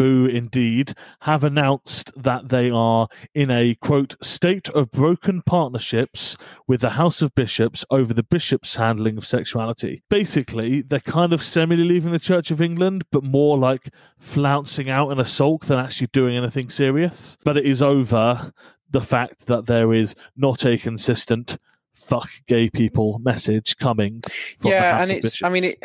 [0.00, 6.80] boo indeed, have announced that they are in a quote state of broken partnerships with
[6.80, 10.02] the House of Bishops over the bishops' handling of sexuality.
[10.08, 15.12] Basically, they're kind of semi leaving the Church of England, but more like flouncing out
[15.12, 17.36] in a sulk than actually doing anything serious.
[17.44, 18.54] But it is over
[18.88, 21.58] the fact that there is not a consistent
[21.94, 24.22] fuck gay people message coming
[24.58, 25.42] from the yeah, and it's.
[25.42, 25.84] I mean, it.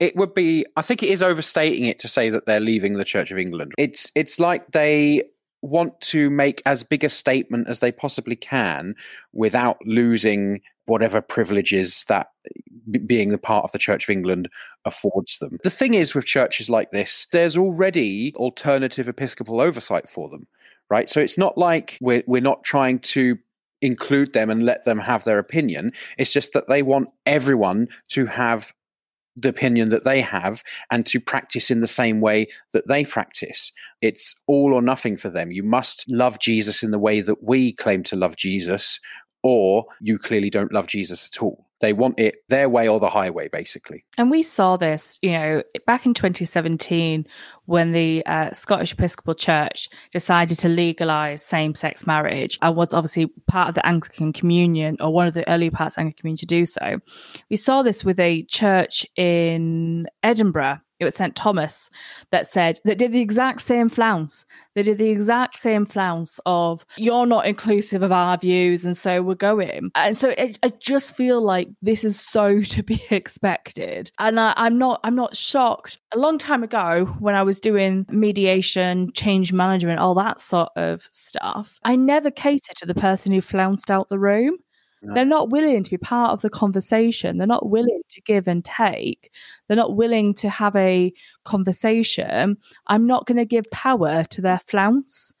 [0.00, 0.66] It would be.
[0.76, 3.72] I think it is overstating it to say that they're leaving the Church of England.
[3.78, 4.10] It's.
[4.14, 5.22] It's like they
[5.62, 8.94] want to make as big a statement as they possibly can
[9.32, 12.28] without losing whatever privileges that
[13.06, 14.48] being the part of the Church of England
[14.84, 15.58] affords them.
[15.62, 20.42] The thing is with churches like this, there's already alternative episcopal oversight for them,
[20.90, 21.08] right?
[21.08, 23.38] So it's not like we're we're not trying to
[23.80, 25.92] include them and let them have their opinion.
[26.18, 28.72] It's just that they want everyone to have
[29.36, 33.72] the opinion that they have and to practice in the same way that they practice.
[34.00, 35.50] It's all or nothing for them.
[35.50, 39.00] You must love Jesus in the way that we claim to love Jesus,
[39.42, 41.66] or you clearly don't love Jesus at all.
[41.84, 44.06] They want it their way or the highway, basically.
[44.16, 47.26] And we saw this, you know, back in 2017
[47.66, 53.26] when the uh, Scottish Episcopal Church decided to legalize same sex marriage and was obviously
[53.48, 56.38] part of the Anglican Communion or one of the early parts of the Anglican Communion
[56.38, 57.00] to do so.
[57.50, 60.78] We saw this with a church in Edinburgh.
[61.04, 61.36] It was St.
[61.36, 61.90] Thomas
[62.30, 64.44] that said that did the exact same flounce.
[64.74, 69.22] They did the exact same flounce of you're not inclusive of our views, and so
[69.22, 69.90] we're going.
[69.94, 74.10] And so it, I just feel like this is so to be expected.
[74.18, 75.98] And I, I'm not I'm not shocked.
[76.12, 81.08] A long time ago, when I was doing mediation, change management, all that sort of
[81.12, 84.56] stuff, I never catered to the person who flounced out the room.
[85.12, 87.38] They're not willing to be part of the conversation.
[87.38, 89.30] They're not willing to give and take.
[89.66, 91.12] They're not willing to have a
[91.44, 92.56] conversation.
[92.86, 95.32] I'm not going to give power to their flounce.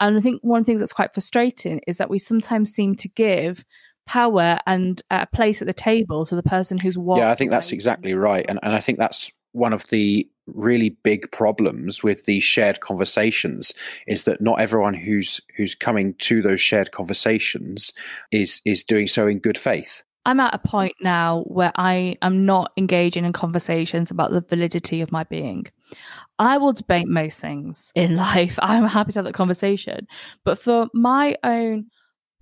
[0.00, 2.94] And I think one of the things that's quite frustrating is that we sometimes seem
[2.96, 3.64] to give
[4.06, 7.20] power and a place at the table to the person who's walked.
[7.20, 8.44] Yeah, I think that's exactly right.
[8.48, 13.74] And, and I think that's one of the really big problems with these shared conversations
[14.06, 17.92] is that not everyone who's who's coming to those shared conversations
[18.30, 20.02] is is doing so in good faith.
[20.24, 25.00] I'm at a point now where I am not engaging in conversations about the validity
[25.00, 25.66] of my being.
[26.40, 28.58] I will debate most things in life.
[28.60, 30.08] I'm happy to have that conversation.
[30.44, 31.86] But for my own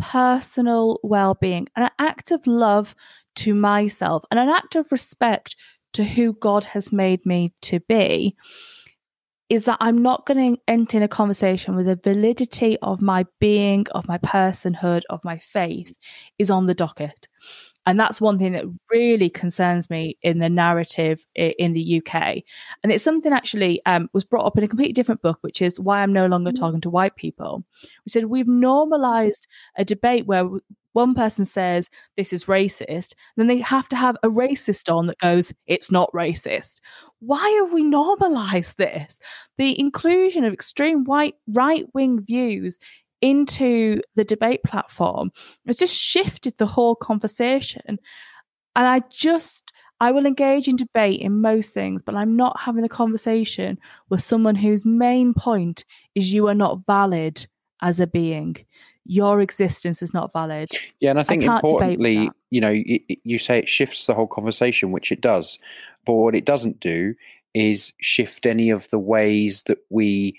[0.01, 2.95] personal well being, and an act of love
[3.37, 5.57] to myself and an act of respect
[5.95, 8.37] to who God has made me to be,
[9.51, 13.27] is that I'm not going to enter in a conversation where the validity of my
[13.41, 15.95] being, of my personhood, of my faith
[16.39, 17.29] is on the docket.
[17.87, 22.43] And that's one thing that really concerns me in the narrative in the UK.
[22.83, 25.79] And it's something actually um, was brought up in a completely different book, which is
[25.79, 27.63] Why I'm No Longer Talking to White People.
[27.83, 30.49] We said we've normalized a debate where
[30.95, 35.19] one person says this is racist, then they have to have a racist on that
[35.19, 36.81] goes, it's not racist.
[37.21, 39.19] Why have we normalized this?
[39.59, 42.79] The inclusion of extreme white right wing views
[43.21, 45.31] into the debate platform
[45.67, 47.99] has just shifted the whole conversation.
[48.77, 52.85] And I just, I will engage in debate in most things, but I'm not having
[52.85, 53.79] a conversation
[54.11, 55.85] with someone whose main point
[56.15, 57.47] is you are not valid
[57.81, 58.57] as a being.
[59.07, 60.71] Your existence is not valid.
[61.01, 64.15] Yeah, and I think with importantly, you know, y- y- you say it shifts the
[64.15, 65.59] whole conversation, which it does.
[66.07, 67.15] But what it doesn't do
[67.53, 70.39] is shift any of the ways that we,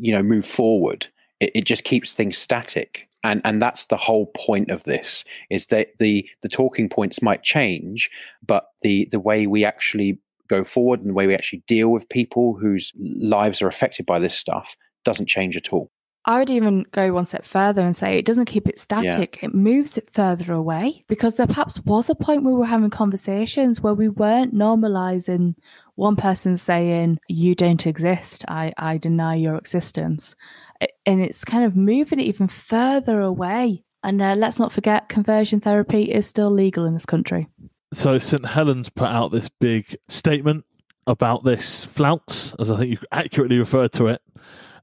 [0.00, 1.08] you know, move forward.
[1.40, 3.08] It, it just keeps things static.
[3.24, 7.42] and and that's the whole point of this is that the the talking points might
[7.42, 8.10] change
[8.46, 10.18] but the the way we actually
[10.48, 14.18] go forward and the way we actually deal with people whose lives are affected by
[14.18, 14.74] this stuff
[15.04, 15.90] doesn't change at all
[16.26, 19.54] I would even go one step further and say it doesn't keep it static, it
[19.54, 23.80] moves it further away because there perhaps was a point where we were having conversations
[23.80, 25.54] where we weren't normalizing
[25.94, 30.36] one person saying, You don't exist, I, I deny your existence.
[31.06, 33.84] And it's kind of moving it even further away.
[34.02, 37.48] And uh, let's not forget, conversion therapy is still legal in this country.
[37.92, 40.64] So St Helens put out this big statement
[41.06, 44.22] about this flounce, as I think you accurately referred to it.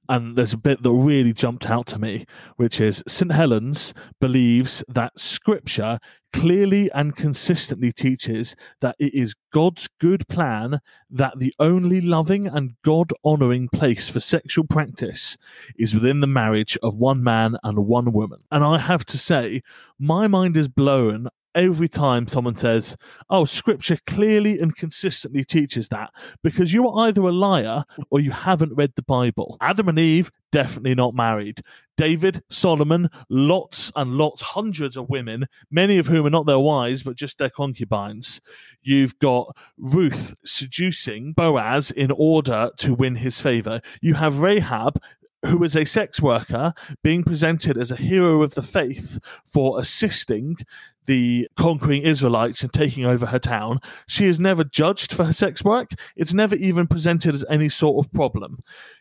[0.09, 4.83] And there's a bit that really jumped out to me, which is St Helens believes
[4.87, 5.99] that Scripture
[6.33, 12.75] clearly and consistently teaches that it is God's good plan that the only loving and
[12.83, 15.37] God honoring place for sexual practice
[15.77, 18.43] is within the marriage of one man and one woman.
[18.51, 19.61] And I have to say,
[19.97, 21.27] my mind is blown
[21.57, 22.95] every time someone says,
[23.29, 26.11] Oh, scripture clearly and consistently teaches that,
[26.43, 29.57] because you are either a liar or you haven't read the Bible.
[29.59, 31.63] Adam and Eve, definitely not married.
[31.97, 37.01] David, Solomon, lots and lots, hundreds of women, many of whom are not their wives,
[37.01, 38.39] but just their concubines.
[38.83, 43.81] You've got Ruth seducing Boaz in order to win his favor.
[43.99, 45.01] You have Rahab
[45.45, 46.73] who is a sex worker
[47.03, 50.57] being presented as a hero of the faith for assisting
[51.05, 53.79] the conquering Israelites and taking over her town.
[54.07, 55.91] She is never judged for her sex work.
[56.15, 58.57] It's never even presented as any sort of problem.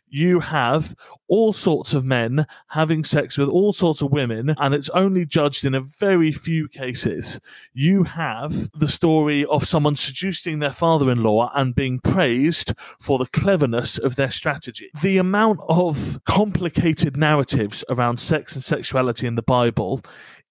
[0.08, 0.94] You have
[1.28, 5.64] all sorts of men having sex with all sorts of women, and it's only judged
[5.64, 7.40] in a very few cases.
[7.74, 13.18] You have the story of someone seducing their father in law and being praised for
[13.18, 14.90] the cleverness of their strategy.
[15.02, 20.02] The amount of complicated narratives around sex and sexuality in the Bible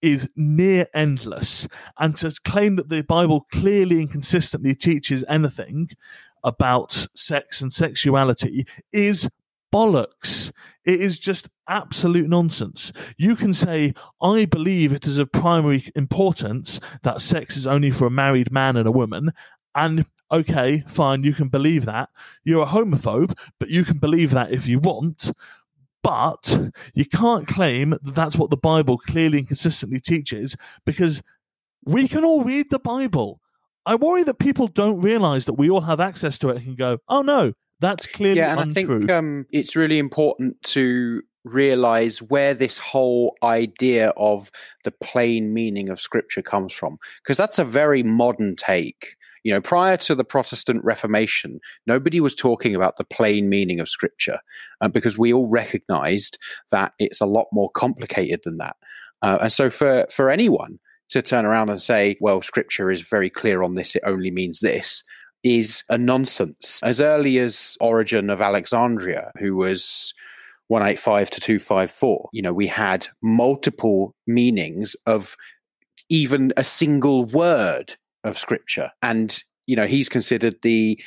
[0.01, 1.67] is near endless.
[1.97, 5.89] And to claim that the Bible clearly and consistently teaches anything
[6.43, 9.27] about sex and sexuality is
[9.75, 10.53] bollocks.
[10.85, 12.93] It is just absolute nonsense.
[13.17, 18.05] You can say, I believe it is of primary importance that sex is only for
[18.05, 19.33] a married man and a woman.
[19.73, 22.07] And okay, fine, you can believe that.
[22.45, 25.33] You're a homophobe, but you can believe that if you want.
[26.01, 30.55] But you can't claim that that's what the Bible clearly and consistently teaches
[30.85, 31.21] because
[31.83, 33.41] we can all read the Bible.
[33.85, 36.75] I worry that people don't realize that we all have access to it and can
[36.75, 38.95] go, oh no, that's clearly yeah, and untrue.
[38.95, 44.49] I think um, it's really important to realize where this whole idea of
[44.83, 49.61] the plain meaning of scripture comes from because that's a very modern take you know
[49.61, 54.39] prior to the protestant reformation nobody was talking about the plain meaning of scripture
[54.81, 56.39] uh, because we all recognized
[56.71, 58.75] that it's a lot more complicated than that
[59.21, 63.29] uh, and so for for anyone to turn around and say well scripture is very
[63.29, 65.03] clear on this it only means this
[65.45, 66.81] is a nonsense.
[66.83, 70.11] As early as Origen of Alexandria, who was
[70.67, 75.37] 185 to 254, you know, we had multiple meanings of
[76.09, 78.89] even a single word of scripture.
[79.03, 80.99] And, you know, he's considered the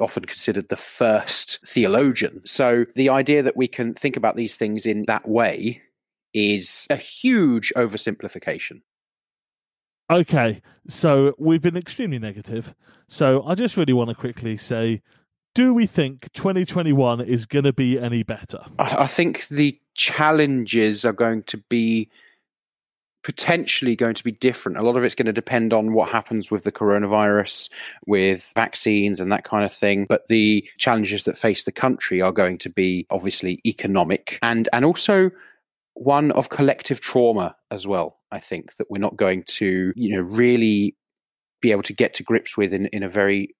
[0.00, 2.44] often considered the first theologian.
[2.44, 5.80] So the idea that we can think about these things in that way
[6.34, 8.82] is a huge oversimplification.
[10.10, 12.74] Okay, so we've been extremely negative.
[13.08, 15.02] So I just really want to quickly say
[15.54, 18.58] do we think 2021 is going to be any better?
[18.78, 22.10] I think the challenges are going to be
[23.24, 24.76] potentially going to be different.
[24.76, 27.70] A lot of it's going to depend on what happens with the coronavirus,
[28.06, 30.04] with vaccines and that kind of thing.
[30.06, 34.84] But the challenges that face the country are going to be obviously economic and and
[34.84, 35.30] also
[35.94, 38.15] one of collective trauma as well.
[38.32, 40.96] I think that we're not going to, you know, really
[41.60, 43.54] be able to get to grips with in, in a very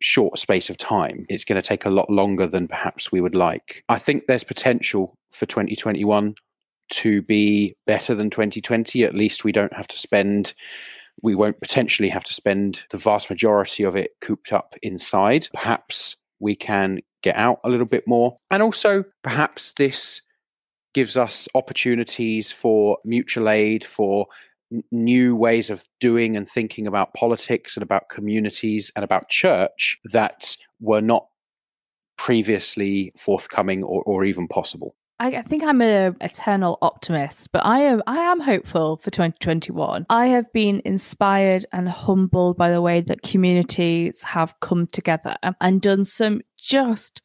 [0.00, 1.26] short space of time.
[1.28, 3.84] It's going to take a lot longer than perhaps we would like.
[3.88, 6.34] I think there's potential for 2021
[6.90, 9.04] to be better than 2020.
[9.04, 10.54] At least we don't have to spend,
[11.22, 15.48] we won't potentially have to spend the vast majority of it cooped up inside.
[15.52, 18.38] Perhaps we can get out a little bit more.
[18.50, 20.22] And also, perhaps this
[20.98, 24.26] gives us opportunities for mutual aid, for
[24.72, 29.96] n- new ways of doing and thinking about politics and about communities and about church
[30.12, 31.28] that were not
[32.16, 34.96] previously forthcoming or, or even possible.
[35.20, 40.04] I, think I'm an eternal optimist, but I am I am hopeful for 2021.
[40.10, 45.80] I have been inspired and humbled by the way that communities have come together and
[45.80, 47.22] done some just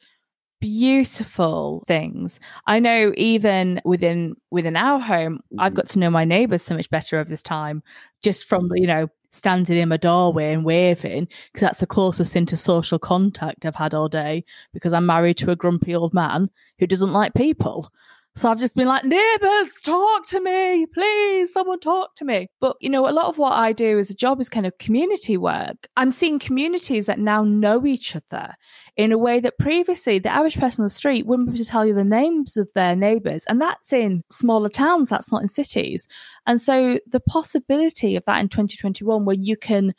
[0.64, 2.40] beautiful things.
[2.68, 5.76] I know even within within our home, I've mm-hmm.
[5.76, 7.84] got to know my neighbours so much better over this time,
[8.22, 12.46] just from you know standing in my doorway and waving because that's the closest thing
[12.46, 16.50] to social contact I've had all day because I'm married to a grumpy old man
[16.80, 17.92] who doesn't like people.
[18.36, 22.48] So I've just been like, neighbors, talk to me, please, someone talk to me.
[22.60, 24.76] But, you know, a lot of what I do as a job is kind of
[24.80, 25.88] community work.
[25.98, 28.54] I'm seeing communities that now know each other
[28.96, 31.70] in a way that previously the average person on the street wouldn't be able to
[31.70, 33.44] tell you the names of their neighbors.
[33.48, 36.08] And that's in smaller towns, that's not in cities.
[36.46, 39.96] And so the possibility of that in 2021, where you can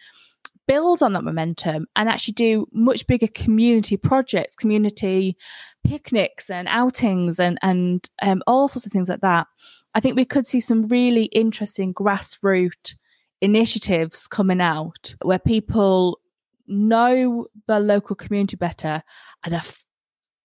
[0.67, 5.37] build on that momentum and actually do much bigger community projects, community
[5.85, 9.47] picnics and outings and and um, all sorts of things like that.
[9.95, 12.95] I think we could see some really interesting grassroots
[13.41, 16.19] initiatives coming out where people
[16.67, 19.03] know the local community better
[19.45, 19.63] and are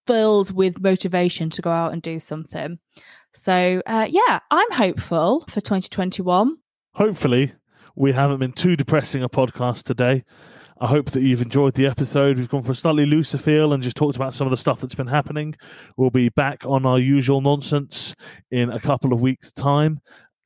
[0.08, 2.80] filled with motivation to go out and do something.
[3.34, 6.58] So, uh, yeah, I'm hopeful for 2021.
[6.94, 7.54] Hopefully,
[7.96, 10.24] we haven't been too depressing a podcast today.
[10.82, 12.38] I hope that you've enjoyed the episode.
[12.38, 14.80] We've gone for a slightly looser feel and just talked about some of the stuff
[14.80, 15.56] that's been happening.
[15.98, 18.16] We'll be back on our usual nonsense
[18.50, 20.00] in a couple of weeks' time.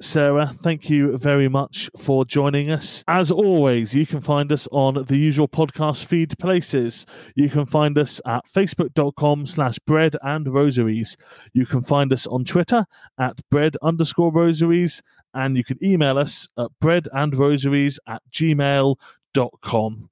[0.03, 3.05] Sarah, thank you very much for joining us.
[3.07, 7.05] As always, you can find us on the usual podcast feed places.
[7.35, 11.15] You can find us at facebook.com slash bread and rosaries.
[11.53, 12.85] You can find us on Twitter
[13.17, 15.01] at bread underscore rosaries.
[15.33, 20.09] And you can email us at bread and rosaries at gmail.com.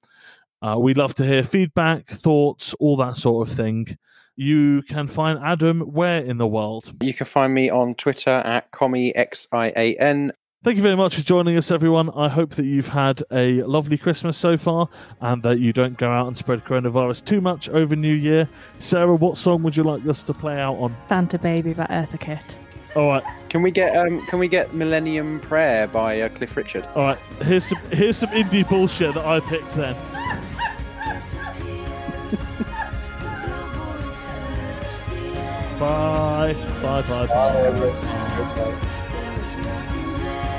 [0.62, 3.98] Uh, we love to hear feedback, thoughts, all that sort of thing.
[4.36, 6.92] You can find Adam where in the world?
[7.02, 10.32] You can find me on Twitter at commie x i a n.
[10.64, 12.08] Thank you very much for joining us, everyone.
[12.10, 14.88] I hope that you've had a lovely Christmas so far
[15.20, 18.48] and that you don't go out and spread coronavirus too much over New Year.
[18.78, 20.96] Sarah, what song would you like us to play out on?
[21.08, 22.56] Santa Baby by Eartha Kitt.
[22.94, 26.86] All right, Can we get um can we get Millennium Prayer by uh, Cliff Richard?
[26.94, 27.18] all right.
[27.40, 29.72] Here's some here's some indie bullshit that I picked.
[29.72, 29.96] Then
[35.82, 37.92] bye, bye, bye, bye.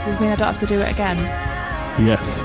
[0.05, 1.17] Does it mean I don't have to do it again?
[2.05, 2.43] Yes.